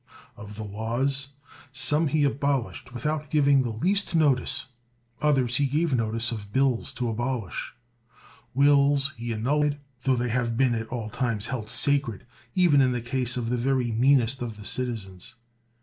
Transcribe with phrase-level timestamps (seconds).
[0.35, 1.27] Of the laws,
[1.71, 4.65] some he abol ished without giving the least notice;
[5.21, 7.75] others he gave notice of bills to abolish.
[8.55, 12.25] Wills he annulled; tho they have been at all times held sacred
[12.55, 15.35] even in the case of the very meanest of the citizens.